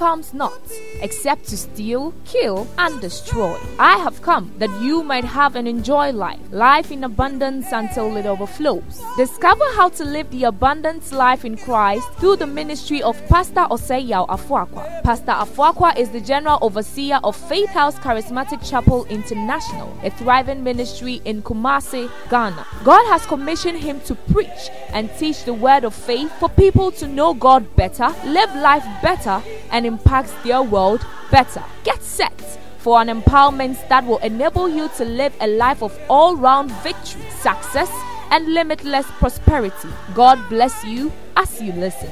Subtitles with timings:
[0.00, 0.58] comes not,
[1.02, 3.54] except to steal, kill, and destroy.
[3.78, 8.24] I have come that you might have and enjoy life, life in abundance until it
[8.24, 9.02] overflows.
[9.18, 14.26] Discover how to live the abundance life in Christ through the ministry of Pastor Oseyao
[14.28, 15.02] Afuakwa.
[15.02, 21.20] Pastor Afuakwa is the general overseer of Faith House Charismatic Chapel International, a thriving ministry
[21.26, 22.66] in Kumasi, Ghana.
[22.84, 27.06] God has commissioned him to preach and teach the word of faith for people to
[27.06, 31.64] know God better, live life better, and impact their world better.
[31.84, 32.38] Get set
[32.78, 37.22] for an empowerment that will enable you to live a life of all round victory,
[37.40, 37.90] success,
[38.30, 39.88] and limitless prosperity.
[40.14, 42.10] God bless you as you listen.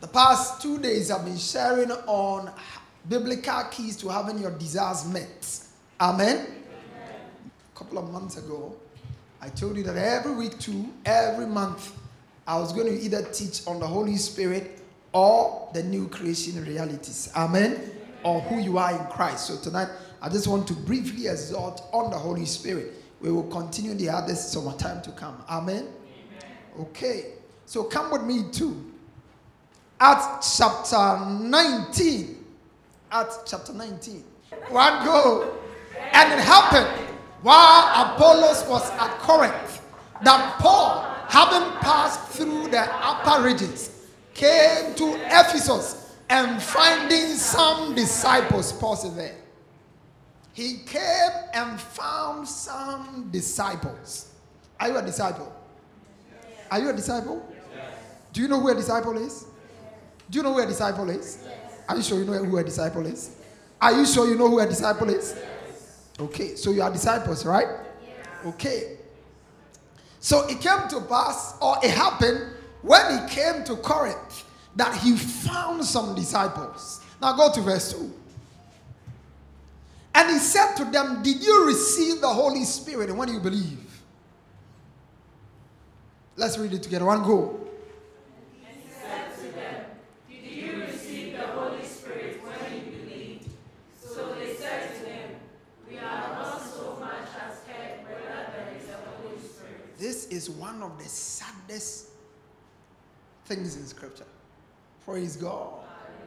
[0.00, 2.50] The past two days I've been sharing on
[3.08, 5.60] biblical keys to having your desires met.
[6.00, 6.46] Amen.
[7.74, 8.74] A couple of months ago,
[9.40, 11.92] I told you that every week, too, every month,
[12.46, 14.80] I was going to either teach on the Holy Spirit
[15.12, 17.30] or the new creation realities.
[17.36, 17.90] Amen.
[18.24, 19.46] Or who you are in Christ.
[19.46, 19.88] So tonight,
[20.20, 22.94] I just want to briefly exhort on the Holy Spirit.
[23.20, 25.42] We will continue the others some time to come.
[25.48, 25.88] Amen.
[26.80, 27.32] Okay.
[27.66, 28.92] So come with me too.
[30.00, 32.44] Acts chapter 19.
[33.10, 34.24] Acts chapter 19.
[34.68, 35.58] One go.
[36.12, 37.08] And it happened
[37.42, 39.82] while Apollos was at Corinth
[40.22, 43.90] that Paul, having passed through the upper regions,
[44.34, 48.72] came to Ephesus and finding some disciples.
[48.72, 49.36] Pause there.
[50.52, 54.32] He came and found some disciples.
[54.80, 55.52] Are you a disciple?
[56.70, 57.46] Are you a disciple?
[58.32, 59.46] Do you know who a disciple is?
[60.30, 61.44] Do you know who a disciple is?
[61.88, 63.36] Are you sure you know who a disciple is?
[63.80, 65.36] Are you sure you know who a disciple is?
[66.20, 67.68] Okay, so you are disciples, right?
[68.44, 68.96] Okay.
[70.20, 72.52] So it came to pass, or it happened
[72.82, 74.44] when he came to Corinth,
[74.76, 77.02] that he found some disciples.
[77.20, 78.12] Now go to verse 2.
[80.14, 83.78] And he said to them, Did you receive the Holy Spirit And when you believe?
[86.36, 87.04] Let's read it together.
[87.04, 87.67] One go.
[100.48, 102.08] One of the saddest
[103.44, 104.26] things in Scripture.
[105.04, 105.70] Praise God.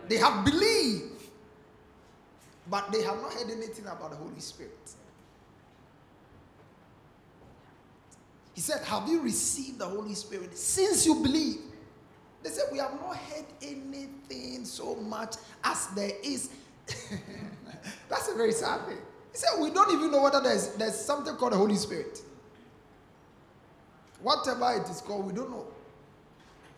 [0.07, 1.23] They have believed,
[2.69, 4.77] but they have not heard anything about the Holy Spirit.
[8.53, 11.59] He said, Have you received the Holy Spirit since you believe?
[12.43, 16.49] They said, We have not heard anything so much as there is.
[18.09, 18.97] That's a very sad thing.
[19.31, 22.19] He said, We don't even know whether there's, there's something called the Holy Spirit.
[24.23, 25.67] Whatever it is called, we don't know.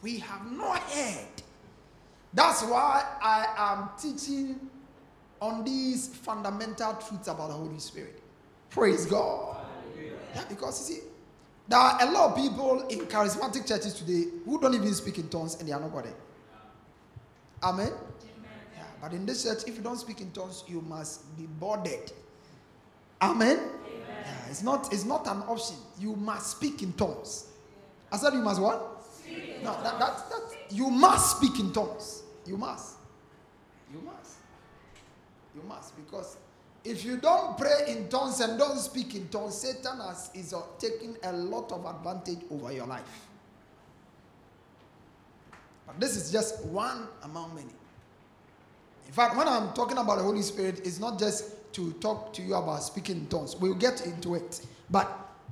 [0.02, 1.28] We have not heard.
[2.34, 4.59] That's why I am teaching
[5.40, 8.22] on these fundamental truths about the Holy Spirit.
[8.70, 9.58] Praise God.
[10.34, 11.03] Yeah, because you see,
[11.68, 15.30] there are a lot of people in charismatic churches today who don't even speak in
[15.30, 16.09] tongues and they are nobody.
[17.62, 17.88] Amen?
[17.88, 17.98] Amen.
[18.76, 22.12] Yeah, but in this church, if you don't speak in tongues, you must be boarded.
[23.22, 23.59] Amen?
[24.23, 25.75] Yeah, it's not it's not an option.
[26.00, 27.47] You must speak in tongues.
[28.11, 29.03] I said you must what?
[29.63, 32.23] no, that, that, that you must speak in tongues.
[32.45, 32.95] You must.
[33.91, 34.35] You must.
[35.56, 36.38] You must because
[36.84, 40.61] if you don't pray in tongues and don't speak in tongues, Satan has, is uh,
[40.79, 43.28] taking a lot of advantage over your life.
[45.88, 47.73] But this is just one among many.
[49.07, 52.41] In fact, when I'm talking about the Holy Spirit, it's not just to talk to
[52.41, 53.56] you about speaking in tongues.
[53.56, 54.66] We'll get into it.
[54.89, 55.09] But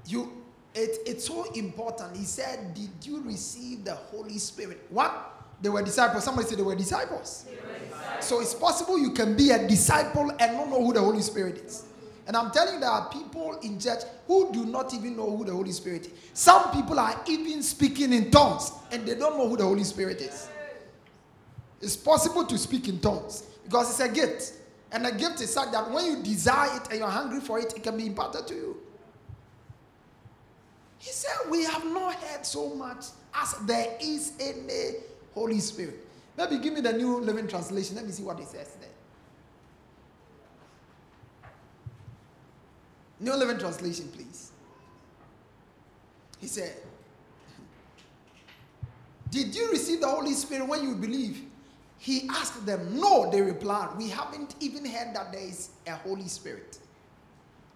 [0.07, 0.41] you
[0.73, 2.15] it, it's so important.
[2.15, 4.85] He said, Did you receive the Holy Spirit?
[4.89, 5.27] What?
[5.61, 6.23] They were disciples.
[6.23, 7.45] Somebody said they were disciples.
[7.47, 8.25] They were disciples.
[8.25, 11.57] So it's possible you can be a disciple and not know who the Holy Spirit
[11.57, 11.85] is.
[12.25, 15.43] And I'm telling you, there are people in church who do not even know who
[15.43, 16.11] the Holy Spirit is.
[16.33, 20.21] Some people are even speaking in tongues and they don't know who the Holy Spirit
[20.21, 20.49] is.
[21.81, 24.53] It's possible to speak in tongues because it's a gift.
[24.91, 27.73] And a gift is such that when you desire it and you're hungry for it,
[27.75, 28.77] it can be imparted to you.
[30.97, 34.97] He said, We have not heard so much as there is any
[35.33, 36.05] Holy Spirit.
[36.37, 37.95] Maybe give me the New Living Translation.
[37.95, 38.89] Let me see what it says there.
[43.19, 44.51] New Living Translation, please.
[46.39, 46.75] He said,
[49.29, 51.45] Did you receive the Holy Spirit when you believe?
[52.01, 53.95] He asked them, No, they replied.
[53.95, 56.79] We haven't even heard that there is a Holy Spirit.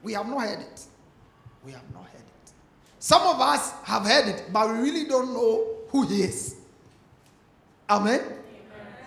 [0.01, 0.81] We have not heard it.
[1.63, 2.51] We have not heard it.
[2.97, 6.55] Some of us have heard it, but we really don't know who he is.
[7.87, 8.19] Amen?
[8.19, 8.35] Amen.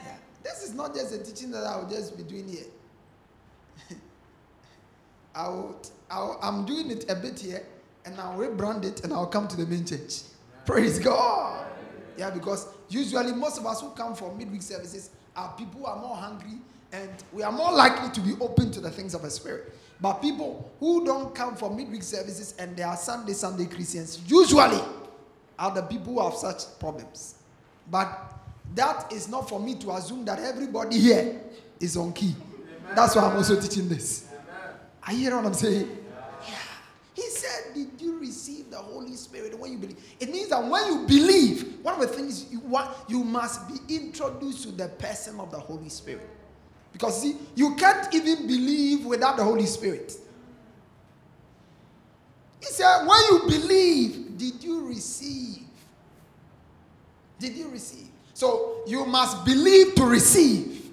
[0.04, 0.16] Yeah.
[0.44, 2.66] This is not just a teaching that I will just be doing here.
[5.34, 7.66] I will, I I'm doing it a bit here,
[8.04, 10.20] and I'll rebrand it, and I'll come to the main church.
[10.64, 11.66] Praise God.
[12.16, 15.98] Yeah, because usually most of us who come for midweek services are people who are
[15.98, 16.58] more hungry
[16.92, 19.74] and we are more likely to be open to the things of the spirit.
[20.00, 24.80] But people who don't come for midweek services and they are Sunday Sunday Christians usually
[25.58, 27.36] are the people who have such problems.
[27.90, 28.34] But
[28.74, 31.40] that is not for me to assume that everybody here
[31.80, 32.34] is on key.
[32.36, 32.94] Amen.
[32.94, 34.26] That's why I'm also teaching this.
[34.32, 34.74] Amen.
[35.10, 35.98] You hear what I'm saying?
[38.78, 39.98] The Holy Spirit when you believe?
[40.20, 43.94] It means that when you believe, one of the things you want, you must be
[43.94, 46.28] introduced to the person of the Holy Spirit.
[46.92, 50.12] Because see, you can't even believe without the Holy Spirit.
[52.60, 55.62] He said, when you believe, did you receive?
[57.38, 58.08] Did you receive?
[58.34, 60.90] So you must believe to receive.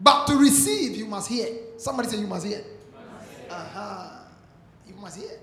[0.00, 1.48] But to receive, you must hear.
[1.76, 2.62] Somebody say you must hear.
[3.50, 4.20] Uh-huh.
[4.86, 5.38] You must hear.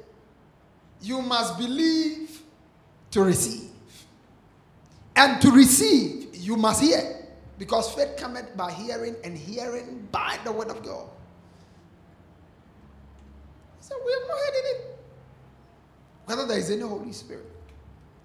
[1.01, 2.41] You must believe
[3.11, 3.69] to receive.
[5.15, 7.27] And to receive, you must hear.
[7.57, 11.07] Because faith cometh by hearing, and hearing by the word of God.
[13.79, 14.99] So we have not heard it.
[16.25, 17.45] Whether there is any Holy Spirit.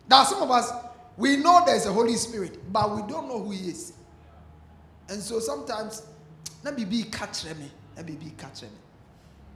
[0.08, 0.72] There are some of us,
[1.16, 3.92] we know there is a Holy Spirit, but we don't know who He is.
[5.08, 6.02] And so sometimes,
[6.64, 7.70] let me be catch me.
[7.96, 8.68] Let me be catch me.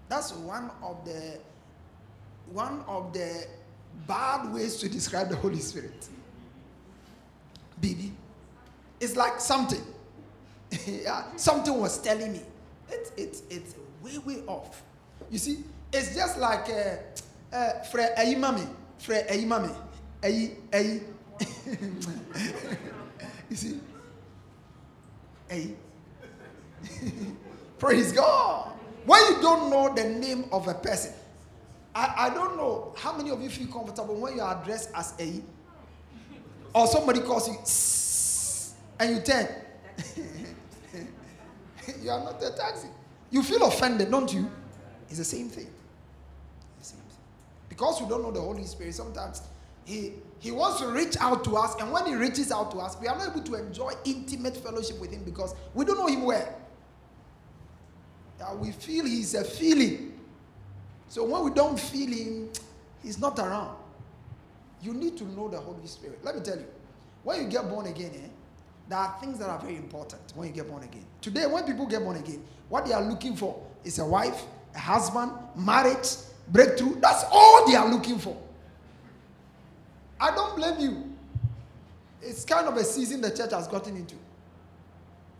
[0.08, 1.40] That's one of the
[2.52, 3.46] one of the
[4.06, 6.08] bad ways to describe the Holy Spirit.
[7.80, 8.12] Baby.
[9.00, 9.82] It's like something.
[10.86, 12.40] yeah, something was telling me.
[12.90, 14.82] It's it's it's way way off.
[15.30, 18.68] You see, it's just like uh, uh, Fre Ayimami,
[18.98, 19.74] Fre Ayimami,
[20.22, 21.02] Ayi Ayi.
[23.50, 23.80] you see,
[25.50, 25.74] Ayi.
[27.78, 28.72] Praise God.
[29.06, 31.12] When you don't know the name of a person,
[31.94, 35.14] I, I don't know how many of you feel comfortable when you are addressed as
[35.20, 35.40] a
[36.74, 37.56] or somebody calls you
[38.98, 39.48] and you turn.
[42.02, 42.88] you are not a taxi.
[43.30, 44.50] You feel offended, don't you?
[45.08, 45.68] It's the same thing.
[46.80, 47.18] The same thing.
[47.68, 49.42] Because we don't know the Holy Spirit, sometimes
[49.84, 52.96] he, he wants to reach out to us, and when he reaches out to us,
[53.00, 56.22] we are not able to enjoy intimate fellowship with him because we don't know him
[56.22, 56.60] well.
[58.56, 60.13] we feel he's a feeling.
[61.14, 62.50] So when we don't feel him,
[63.00, 63.76] he's not around.
[64.82, 66.18] You need to know the Holy Spirit.
[66.24, 66.66] Let me tell you,
[67.22, 68.28] when you get born again, eh,
[68.88, 71.04] there are things that are very important when you get born again.
[71.20, 74.42] Today, when people get born again, what they are looking for is a wife,
[74.74, 76.08] a husband, marriage,
[76.48, 76.98] breakthrough.
[76.98, 78.36] That's all they are looking for.
[80.18, 81.12] I don't blame you.
[82.22, 84.16] It's kind of a season the church has gotten into.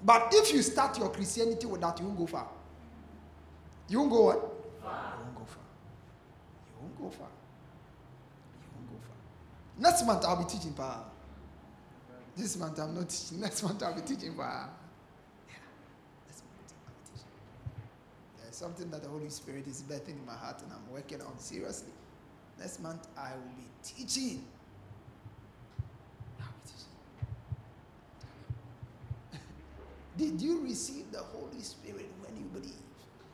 [0.05, 2.47] But if you start your Christianity with that, you won't go far.
[3.89, 4.55] You won't go what?
[4.81, 5.15] Far.
[7.05, 7.29] Go far.
[8.63, 9.91] You won't go far.
[9.91, 11.05] Next month I'll be teaching power.
[12.35, 13.41] This month I'm not teaching.
[13.41, 14.69] Next month I'll be teaching for her.
[15.47, 15.57] Yeah.
[16.27, 17.29] Next month I'll be teaching.
[18.43, 21.39] There's something that the Holy Spirit is birthing in my heart and I'm working on
[21.39, 21.93] seriously.
[22.59, 24.47] Next month I will be teaching.
[26.41, 26.71] I'll be
[30.17, 30.39] teaching.
[30.39, 32.81] Did you receive the Holy Spirit when you believe?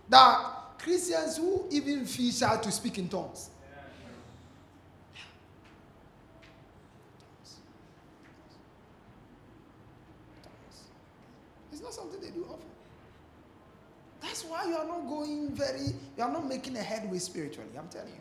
[0.09, 3.51] There are Christians who even feel shy to speak in tongues.
[14.51, 17.71] why you are not going very, you are not making a headway spiritually.
[17.79, 18.21] I'm telling you.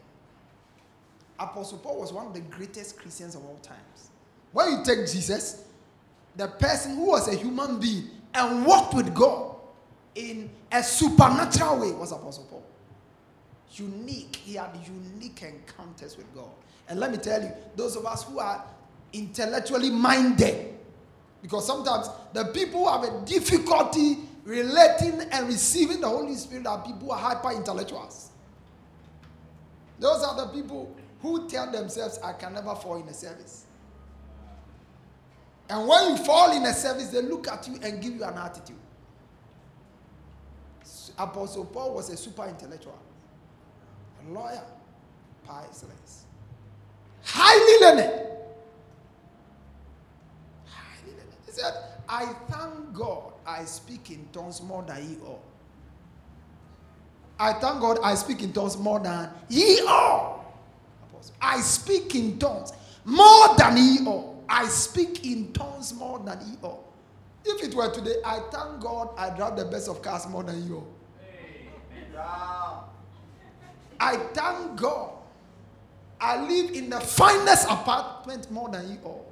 [1.38, 4.12] Apostle Paul was one of the greatest Christians of all times.
[4.54, 5.64] When you take Jesus,
[6.36, 9.56] the person who was a human being and walked with God
[10.16, 12.64] in a supernatural way was Apostle Paul.
[13.74, 14.36] Unique.
[14.38, 16.50] He had unique encounters with God.
[16.88, 18.64] And let me tell you, those of us who are
[19.14, 20.74] intellectually minded,
[21.42, 26.80] because sometimes the people who have a difficulty relating and receiving the Holy Spirit are
[26.80, 28.30] people who are hyper intellectuals.
[30.00, 33.66] Those are the people who tell themselves, I can never fall in a service.
[35.70, 38.38] And when you fall in a service, they look at you and give you an
[38.38, 38.76] attitude.
[41.18, 42.98] Apostle Paul was a super intellectual,
[44.26, 44.64] a lawyer
[45.44, 46.24] par excellence,
[47.24, 48.28] highly learned.
[50.66, 51.34] Highly learned.
[51.46, 51.74] He said,
[52.10, 55.44] I thank God I speak in tongues more than ye all.
[57.40, 60.54] I thank God I speak in tongues more than ye all.
[61.40, 62.74] I speak in tongues
[63.06, 64.44] more than ye all.
[64.50, 66.84] I speak in tongues more than ye all.
[67.46, 70.68] If it were today, I thank God I drive the best of cars more than
[70.68, 70.86] you.
[74.00, 75.12] I thank God
[76.20, 79.32] I live in the finest apartment more than you all.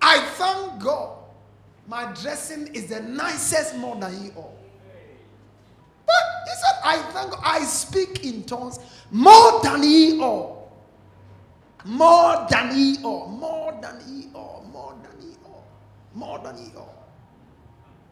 [0.00, 1.23] I thank God
[1.86, 4.56] my dressing is the nicest more than you all.
[6.06, 6.14] But
[6.44, 8.78] he said, I thank God I speak in tongues
[9.10, 10.72] more than ye all.
[11.84, 13.28] More than ye all.
[13.28, 14.66] More than ye all.
[14.72, 15.64] More than ye all.
[16.14, 16.94] More than ye all.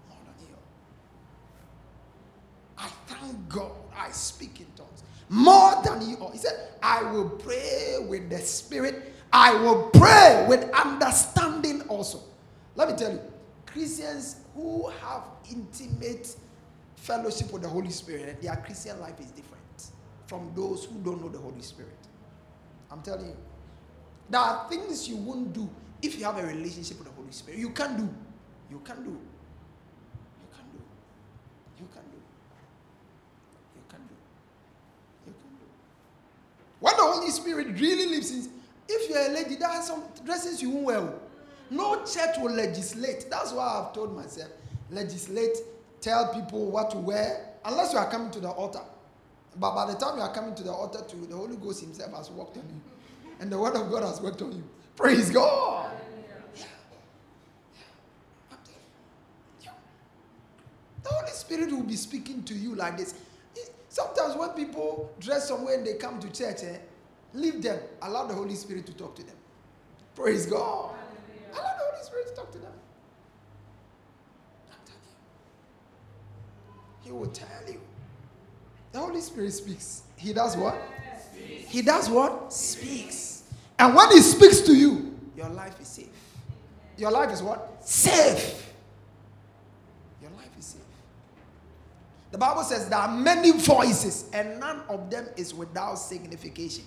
[0.09, 0.63] More than ye all.
[2.79, 5.03] I thank God I speak in tongues
[5.33, 6.31] more than ye all.
[6.31, 9.15] He said, I will pray with the spirit.
[9.33, 12.21] I will pray with understanding also.
[12.77, 13.21] Let me tell you,
[13.73, 16.37] Christians who have intimate
[16.97, 19.63] fellowship with the Holy Spirit, their Christian life is different
[20.27, 21.97] from those who don't know the Holy Spirit.
[22.91, 23.37] I'm telling you.
[24.31, 25.69] There are things you won't do
[26.01, 27.59] if you have a relationship with the Holy Spirit.
[27.59, 28.09] You can do.
[28.71, 29.11] You can do.
[29.11, 30.79] You can do.
[31.79, 32.19] You can do.
[33.77, 34.15] You can do.
[35.27, 35.65] You can do.
[36.81, 38.51] When the Holy Spirit really lives in,
[38.89, 41.13] if you're a lady, there are some dresses you won't wear.
[41.71, 43.27] No church will legislate.
[43.31, 44.51] That's why I've told myself
[44.91, 45.57] legislate,
[46.03, 48.83] tell people what to wear, unless you are coming to the altar.
[49.57, 52.15] But by the time you are coming to the altar, to the Holy Ghost Himself
[52.15, 52.81] has worked on you
[53.43, 54.63] and the word of God has worked on you.
[54.95, 55.91] Praise God.
[61.03, 63.15] The Holy Spirit will be speaking to you like this.
[63.89, 66.79] Sometimes when people dress somewhere and they come to church, eh,
[67.35, 67.81] leave them.
[68.03, 69.35] Allow the Holy Spirit to talk to them.
[70.15, 70.95] Praise God.
[71.53, 72.73] Allow the Holy Spirit to talk to them.
[77.03, 77.81] He will tell you.
[78.93, 80.03] The Holy Spirit speaks.
[80.17, 80.77] He does what?
[81.35, 82.53] He does what?
[82.53, 83.45] Speaks.
[83.79, 86.07] And when he speaks to you, your life is safe.
[86.97, 87.79] Your life is what?
[87.81, 88.73] Safe.
[90.21, 90.83] Your life is safe.
[92.31, 96.85] The Bible says there are many voices, and none of them is without signification.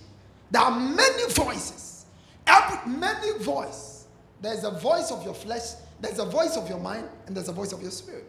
[0.50, 2.06] There are many voices.
[2.46, 4.06] Every many voice.
[4.40, 7.52] There's a voice of your flesh, there's a voice of your mind, and there's a
[7.52, 8.24] voice of your spirit.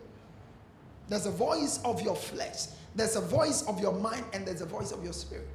[1.10, 4.66] There's a voice of your flesh, there's a voice of your mind, and there's a
[4.66, 5.48] voice of your spirit.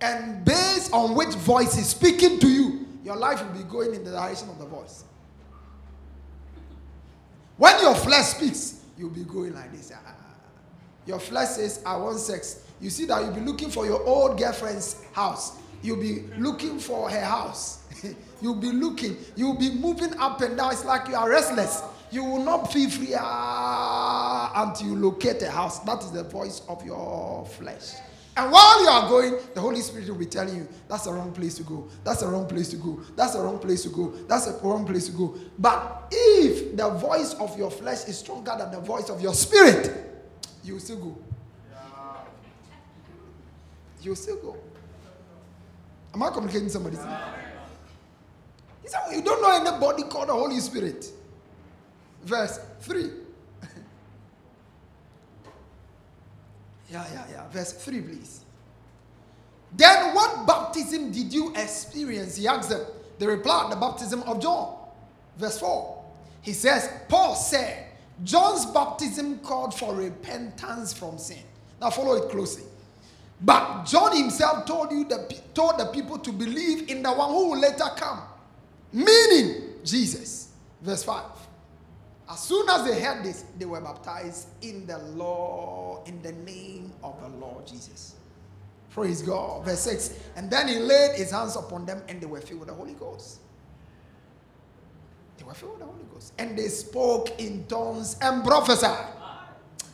[0.00, 4.04] And based on which voice is speaking to you, your life will be going in
[4.04, 5.04] the direction of the voice.
[7.56, 9.92] When your flesh speaks, you'll be going like this.
[9.94, 10.14] Ah.
[11.06, 12.64] Your flesh says, I want sex.
[12.80, 15.58] You see that you'll be looking for your old girlfriend's house.
[15.82, 17.84] You'll be looking for her house.
[18.42, 19.16] you'll be looking.
[19.36, 20.72] You'll be moving up and down.
[20.72, 21.82] It's like you are restless.
[22.12, 25.78] You will not feel free ah, until you locate a house.
[25.80, 27.94] That is the voice of your flesh.
[28.36, 31.32] And while you are going, the Holy Spirit will be telling you, that's the wrong
[31.32, 31.88] place to go.
[32.04, 33.00] That's the wrong place to go.
[33.16, 34.10] That's the wrong place to go.
[34.28, 35.34] That's the wrong place to go.
[35.58, 39.90] But if the voice of your flesh is stronger than the voice of your spirit,
[40.62, 41.18] you will still go.
[44.02, 44.56] You will still go.
[46.12, 46.98] Am I communicating somebody?
[48.82, 51.10] He said, You don't know anybody called the Holy Spirit.
[52.24, 53.10] Verse 3.
[56.90, 57.48] Yeah, yeah, yeah.
[57.48, 58.44] Verse 3, please.
[59.74, 62.36] Then what baptism did you experience?
[62.36, 62.84] He asked them.
[63.18, 64.76] They replied, The baptism of John.
[65.38, 66.04] Verse 4.
[66.42, 67.86] He says, Paul said,
[68.24, 71.42] John's baptism called for repentance from sin.
[71.80, 72.64] Now follow it closely.
[73.40, 77.50] But John himself told you the, told the people to believe in the one who
[77.50, 78.20] will later come,
[78.92, 80.50] meaning Jesus.
[80.80, 81.24] Verse 5.
[82.30, 86.92] As soon as they heard this, they were baptized in the law, in the name
[87.02, 88.14] of the Lord Jesus.
[88.90, 89.64] Praise God.
[89.64, 90.18] Verse 6.
[90.36, 92.92] And then he laid his hands upon them and they were filled with the Holy
[92.92, 93.40] Ghost.
[95.38, 96.34] They were filled with the Holy Ghost.
[96.38, 99.06] And they spoke in tongues and prophesied.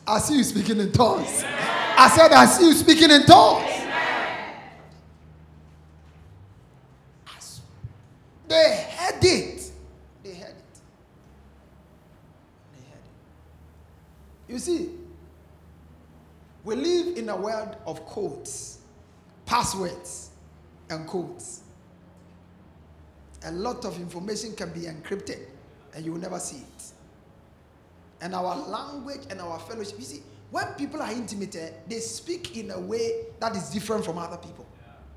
[0.07, 1.45] I see you speaking in tongues.
[1.45, 3.65] I said, I see you speaking in tongues.
[3.69, 4.59] Amen.
[8.49, 9.71] They heard it.
[10.23, 10.81] They heard it.
[12.73, 13.03] They heard
[14.49, 14.53] it.
[14.53, 14.91] You see,
[16.65, 18.79] we live in a world of codes,
[19.45, 20.31] passwords,
[20.89, 21.61] and codes.
[23.45, 25.41] A lot of information can be encrypted
[25.95, 26.85] and you will never see it.
[28.21, 32.57] And our language and our fellowship, you see, when people are intimate, eh, they speak
[32.57, 34.67] in a way that is different from other people.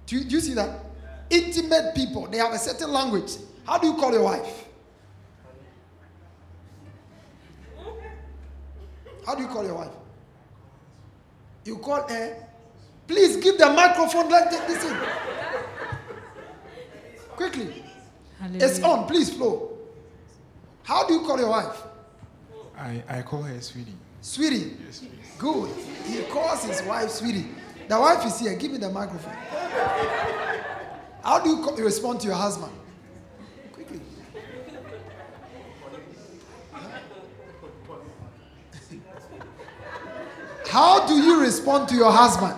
[0.05, 0.83] Do you, do you see that?
[1.29, 3.37] Intimate people, they have a certain language.
[3.65, 4.65] How do you call your wife?
[9.25, 9.91] How do you call your wife?
[11.63, 12.47] You call her
[13.11, 14.29] Please give the microphone.
[14.29, 14.97] Let take this in.
[17.35, 17.83] Quickly.
[18.39, 18.65] Hallelujah.
[18.65, 19.05] It's on.
[19.05, 19.77] Please flow.
[20.83, 21.83] How do you call your wife?
[22.77, 23.97] I, I call her sweetie.
[24.21, 24.77] Sweetie.
[24.85, 25.11] Yes, please.
[25.37, 25.69] Good.
[26.05, 27.47] He calls his wife sweetie.
[27.89, 28.55] The wife is here.
[28.55, 29.33] Give me the microphone.
[31.23, 32.71] How do you co- respond to your husband?
[33.73, 33.99] Quickly.
[40.71, 42.55] How do you respond to your husband?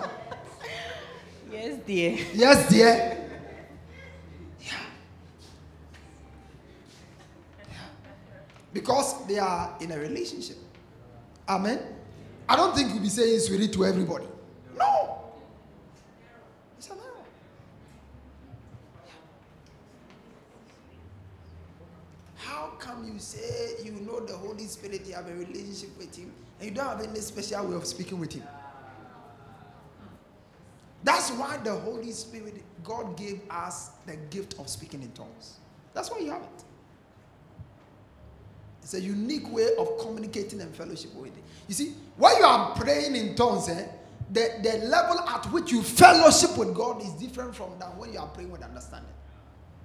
[1.50, 2.16] Yes, dear.
[2.32, 3.26] Yes, dear.
[4.60, 4.72] Yeah.
[7.68, 7.74] Yeah.
[8.72, 10.58] Because they are in a relationship.
[11.48, 11.80] Amen.
[12.48, 14.26] I don't think you'll be saying sweetie to everybody.
[14.78, 15.32] No.
[16.78, 17.24] It's an error.
[22.36, 26.32] How come you say you know the Holy Spirit, you have a relationship with Him,
[26.60, 28.44] and you don't have any special way of speaking with Him?
[31.02, 35.58] That's why the Holy Spirit, God gave us the gift of speaking in tongues.
[35.92, 36.64] That's why you have it.
[38.82, 41.42] It's a unique way of communicating and fellowship with it.
[41.68, 43.86] You see, when you are praying in tongues, eh,
[44.30, 48.18] the, the level at which you fellowship with God is different from that when you
[48.18, 49.12] are praying with understanding.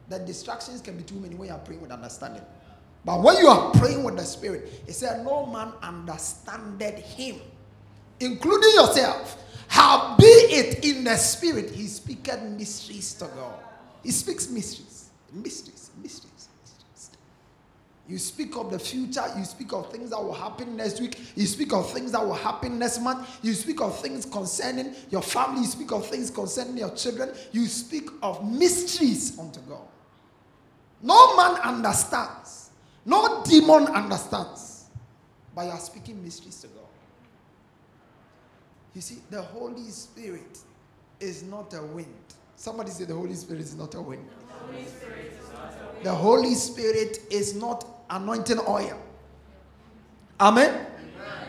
[0.09, 2.41] The distractions can be too many when you are praying with understanding.
[3.05, 7.37] But when you are praying with the Spirit, He said, No man understanded him,
[8.19, 9.37] including yourself.
[9.69, 13.59] How be it in the Spirit, he speaketh mysteries to God.
[14.03, 16.49] He speaks mysteries, mysteries, mysteries,
[16.91, 17.17] mysteries.
[18.07, 19.23] You speak of the future.
[19.37, 21.19] You speak of things that will happen next week.
[21.35, 23.29] You speak of things that will happen next month.
[23.43, 25.61] You speak of things concerning your family.
[25.61, 27.29] You speak of things concerning your children.
[27.51, 29.85] You speak of mysteries unto God.
[31.03, 32.58] No man understands.
[33.09, 34.86] No demon understands.
[35.55, 36.86] But you are speaking mysteries to God.
[38.93, 40.60] You see, the Holy Spirit
[41.19, 42.13] is not a wind.
[42.55, 44.27] Somebody say the Holy Spirit is not a wind.
[46.03, 49.01] The Holy Spirit is not anointing oil.
[50.39, 50.86] Amen.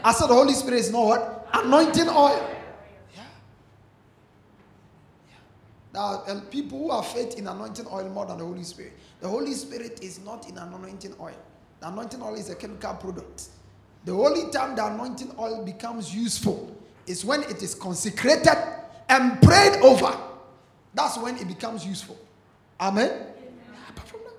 [0.02, 1.48] I said the Holy Spirit is not what?
[1.52, 2.48] Anointing oil.
[3.14, 3.22] Yeah.
[5.28, 5.35] Yeah.
[5.92, 8.92] There are people who have faith in anointing oil more than the Holy Spirit.
[9.20, 11.35] The Holy Spirit is not in an anointing oil.
[11.81, 13.48] The anointing oil is a chemical product.
[14.05, 16.74] The only time the anointing oil becomes useful
[17.07, 18.57] is when it is consecrated
[19.09, 20.16] and prayed over.
[20.94, 22.18] That's when it becomes useful.
[22.81, 23.11] Amen.
[23.88, 24.35] Apart from that,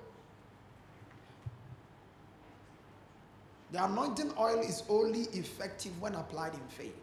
[3.72, 6.94] the anointing oil is only effective when applied in faith.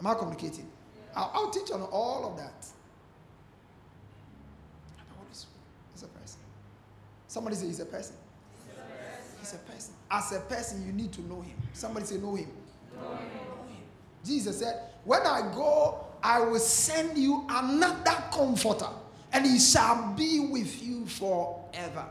[0.00, 0.68] Am I communicating?
[1.14, 2.60] I'll, I'll teach on all of that.
[4.98, 5.56] The Holy Spirit
[5.94, 6.38] is a person.
[7.36, 8.16] Somebody say he's a person.
[9.40, 9.92] He's a person.
[10.10, 11.52] As a person, you need to know him.
[11.74, 12.48] Somebody say, know him.
[12.98, 13.28] Know him.
[14.24, 18.88] Jesus said, When I go, I will send you another comforter,
[19.34, 22.06] and he shall be with you forever.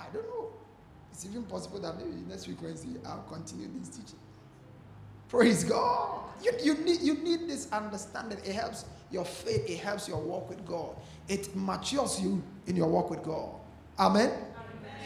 [0.00, 0.48] I don't know.
[1.12, 4.18] It's even possible that maybe next week Wednesday I'll continue this teaching.
[5.28, 6.22] Praise God.
[6.42, 8.38] You, you, need, you need this understanding.
[8.44, 10.96] It helps your faith, it helps your walk with God.
[11.28, 13.60] It matures you in your walk with God.
[13.98, 14.30] Amen.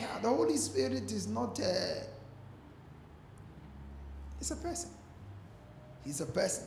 [0.01, 2.03] Yeah, the Holy Spirit is not a.
[4.40, 4.90] It's a person.
[6.05, 6.64] He's a person.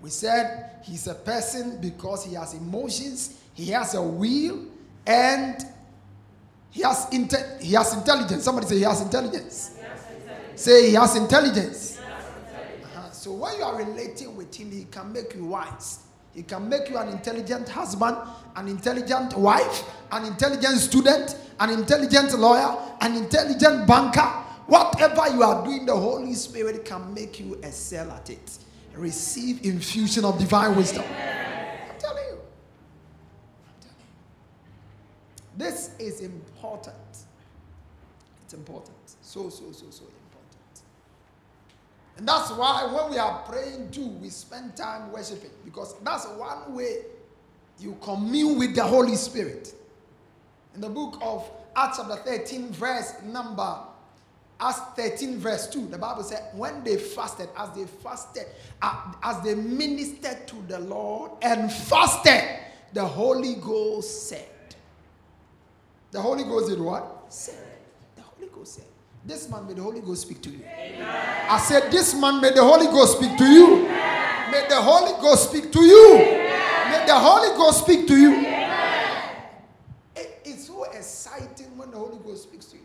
[0.00, 4.64] We said he's a person because he has emotions, he has a will,
[5.06, 5.64] and
[6.70, 8.42] he has inte- he has intelligence.
[8.42, 9.76] Somebody say he has intelligence.
[9.76, 10.60] He has intelligence.
[10.60, 11.96] Say he has intelligence.
[11.98, 12.84] He has intelligence.
[12.96, 13.10] Uh-huh.
[13.12, 16.00] So when you are relating with him, he can make you wise.
[16.34, 18.16] He can make you an intelligent husband,
[18.56, 24.28] an intelligent wife, an intelligent student, an intelligent lawyer, an intelligent banker.
[24.66, 28.58] Whatever you are doing, the Holy Spirit can make you excel at it.
[28.94, 31.04] Receive infusion of divine wisdom.
[31.04, 32.38] I'm telling you.
[33.68, 34.06] I'm telling you.
[35.56, 36.96] This is important.
[38.44, 38.96] It's important.
[39.20, 40.82] So, so, so, so important.
[42.16, 45.50] And that's why when we are praying too, we spend time worshiping.
[45.64, 47.02] Because that's one way
[47.78, 49.74] you commune with the Holy Spirit.
[50.74, 53.78] In the book of Acts chapter 13, verse number
[54.62, 58.46] Acts 13, verse 2, the Bible said, when they fasted, as they fasted,
[58.80, 62.60] as they ministered to the Lord and fasted,
[62.92, 64.48] the Holy Ghost said,
[66.12, 67.24] The Holy Ghost did what?
[67.28, 67.56] Said.
[68.14, 68.84] The Holy Ghost said,
[69.24, 70.62] This man may the Holy Ghost speak to you.
[70.64, 71.46] Amen.
[71.50, 73.86] I said, This man may the Holy Ghost speak to you.
[73.86, 74.50] Amen.
[74.52, 76.14] May the Holy Ghost speak to you.
[76.18, 76.90] Amen.
[76.90, 78.32] May the Holy Ghost speak to you.
[80.14, 82.82] It, it's so exciting when the Holy Ghost speaks to you.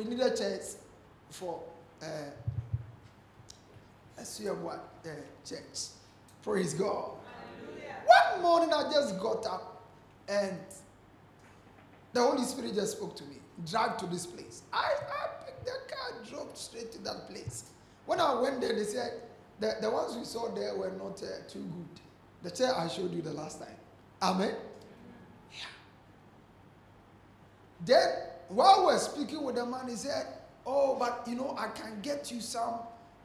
[0.00, 0.62] We need a church
[1.28, 1.60] for
[2.02, 2.06] uh,
[4.16, 5.08] let's see what uh,
[5.46, 5.90] church.
[6.42, 7.10] Praise God.
[8.06, 9.82] One morning I just got up
[10.26, 10.56] and
[12.14, 13.36] the Holy Spirit just spoke to me.
[13.70, 14.62] Drive to this place.
[14.72, 17.64] I, I picked the car, drove straight to that place.
[18.06, 19.20] When I went there, they said
[19.58, 22.00] the, the ones we saw there were not uh, too good.
[22.42, 23.76] The chair I showed you the last time.
[24.22, 24.54] Amen.
[25.52, 25.66] Yeah.
[27.84, 30.26] Then while we're speaking with the man, he said,
[30.66, 32.74] "Oh, but you know, I can get you some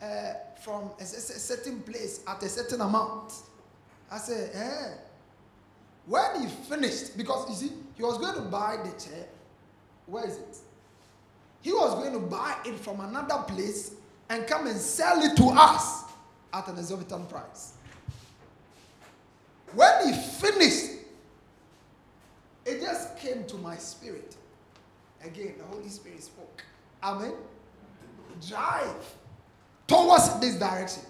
[0.02, 3.34] uh, from a, a, certain place at a certain amount."
[4.12, 4.98] I said, "Eh."
[6.06, 9.26] When he finished, because you see, he was going to buy the chair.
[10.06, 10.58] Where is it?
[11.62, 13.96] He was going to buy it from another place
[14.30, 16.04] and come and sell it to us
[16.54, 17.74] at an exorbitant price.
[19.74, 20.92] When he finished,
[22.66, 24.36] it just came to my spirit.
[25.26, 26.64] Again, the Holy Spirit spoke.
[27.04, 27.34] Amen.
[28.48, 29.16] Drive
[29.88, 31.04] towards this direction.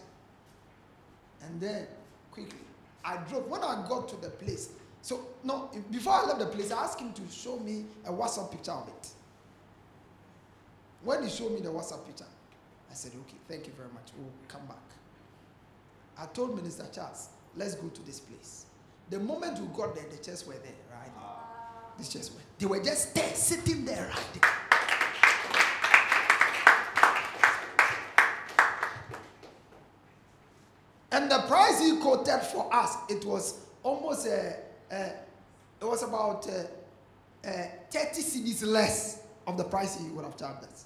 [1.41, 1.87] And then
[2.31, 2.59] quickly,
[3.03, 3.47] I drove.
[3.47, 4.69] When I got to the place,
[5.01, 8.51] so no, before I left the place, I asked him to show me a WhatsApp
[8.51, 9.09] picture of it.
[11.03, 12.25] When he showed me the WhatsApp picture,
[12.89, 14.11] I said, okay, thank you very much.
[14.17, 14.77] We'll come back.
[16.17, 18.65] I told Minister Charles, let's go to this place.
[19.09, 21.11] The moment we got there, the chairs were there, right?
[21.97, 22.41] These chairs were.
[22.57, 24.51] They were just there, sitting there, right there.
[31.11, 34.57] And the price he quoted for us, it was almost a,
[34.91, 35.09] uh, uh,
[35.81, 40.65] it was about uh, uh, 30 cedis less of the price he would have charged
[40.65, 40.85] us.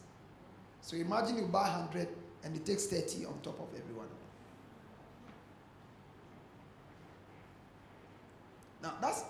[0.81, 2.07] So imagine you buy 100
[2.43, 4.07] and it takes 30 on top of everyone.
[8.83, 9.23] Now that's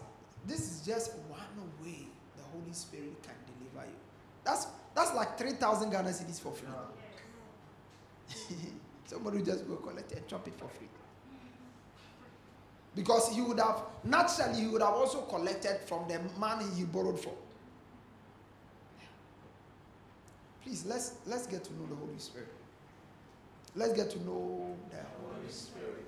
[0.45, 1.11] this is just
[2.69, 3.95] Holy Spirit can deliver you.
[4.43, 6.67] That's that's like 3,000 Ghana cedis for free.
[9.05, 10.88] Somebody just go collect it and chop it for free.
[12.95, 17.19] Because he would have, naturally, he would have also collected from the money he borrowed
[17.19, 17.34] from.
[20.63, 22.49] Please, let's, let's get to know the Holy Spirit.
[23.75, 26.05] Let's get to know the Holy Spirit.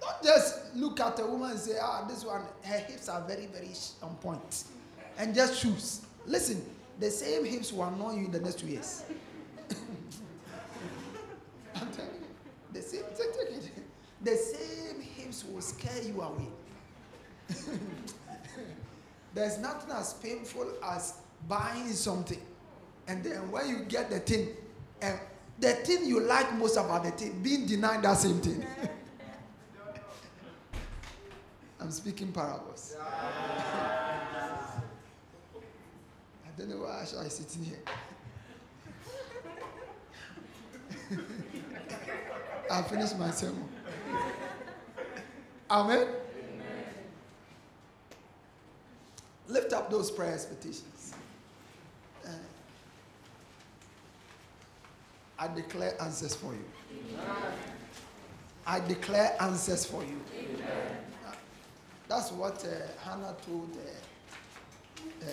[0.00, 3.46] Don't just look at a woman and say, ah, this one, her hips are very,
[3.46, 3.70] very
[4.02, 4.64] on point.
[5.18, 6.02] And just choose.
[6.26, 6.64] Listen,
[6.98, 9.04] the same hips will annoy you in the next two years.
[11.74, 12.26] I'm telling you.
[12.72, 13.02] The same.
[14.20, 16.48] The same hips will scare you away.
[19.34, 21.14] There's nothing as painful as
[21.48, 22.40] buying something.
[23.06, 24.48] And then when you get the thing,
[25.00, 25.18] and
[25.58, 28.66] the thing you like most about the thing, being denied that same thing.
[31.88, 32.94] I'm speaking parables.
[33.00, 34.82] I
[36.58, 37.78] don't know why I sit in here.
[42.70, 43.66] I finished my sermon.
[45.70, 46.00] Amen.
[46.00, 46.08] Amen.
[49.48, 51.14] Lift up those prayer expectations.
[52.22, 52.28] Uh,
[55.38, 56.66] I declare answers for you.
[57.14, 57.52] Amen.
[58.66, 60.20] I declare answers for you.
[60.38, 61.07] Amen.
[62.08, 65.30] That's what uh, Hannah told uh, uh,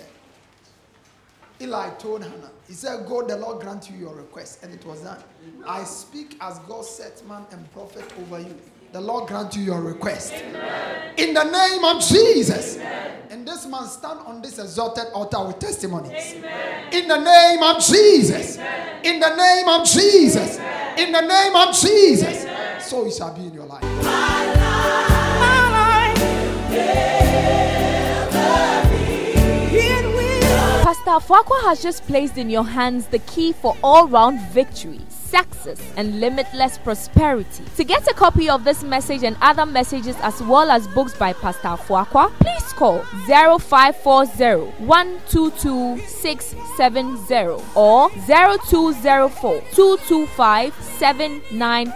[1.62, 2.52] Eli told Hannah.
[2.68, 4.62] He said, God, the Lord grant you your request.
[4.64, 5.24] And it was done.
[5.66, 8.58] I speak as God set man and prophet over you.
[8.92, 10.34] The Lord grant you your request.
[10.34, 11.14] Amen.
[11.18, 12.76] In the name of Jesus.
[12.78, 13.22] Amen.
[13.30, 16.36] And this man stand on this exalted altar with testimonies.
[16.36, 16.94] Amen.
[16.94, 18.58] In the name of Jesus.
[18.58, 20.58] In the name of Jesus.
[20.98, 22.46] In the name of Jesus.
[22.86, 23.84] So it shall be in your life.
[31.06, 35.02] Fuaqua has just placed in your hands the key for all round victory,
[35.36, 37.64] success, and limitless prosperity.
[37.78, 41.34] To get a copy of this message and other messages, as well as books by
[41.34, 51.92] Pastor Fuaqua, please call 0540 122 670 or 0204 225 790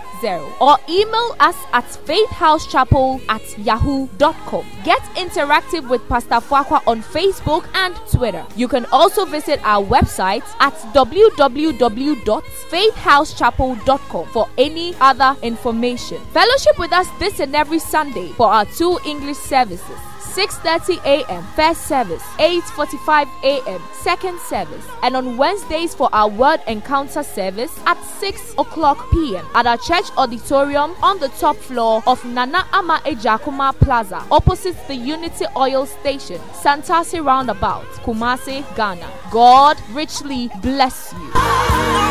[0.60, 4.66] or email us at faithhousechapel at yahoo.com.
[4.84, 8.46] Get interactive with Pastor Fuaqua on Facebook and Twitter.
[8.56, 16.20] You can also visit our website at www.faithhouse lighthousechapel.com for any other information.
[16.34, 19.98] Fellowship with us this and every Sunday for our two English services.
[20.30, 21.44] 6:30 a.m.
[21.56, 23.82] first service, 8:45 a.m.
[23.94, 29.46] second service, and on Wednesdays for our word encounter service at 6 o'clock p.m.
[29.56, 34.96] at our church auditorium on the top floor of Nana Ama Ejakuma Plaza, opposite the
[34.96, 39.10] Unity Oil Station, Santasi Roundabout, Kumasi, Ghana.
[39.32, 42.09] God richly bless you.